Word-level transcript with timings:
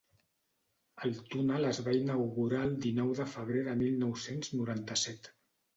El 1.09 1.13
túnel 1.33 1.67
es 1.73 1.81
va 1.89 1.95
inaugurar 1.99 2.65
el 2.69 2.75
dinou 2.87 3.15
de 3.23 3.31
febrer 3.37 3.63
de 3.71 3.79
mil 3.85 4.05
nou-cents 4.07 4.55
noranta-set. 4.61 5.37